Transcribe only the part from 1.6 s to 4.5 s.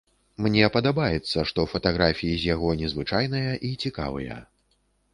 фатаграфіі з яго незвычайныя і цікавыя.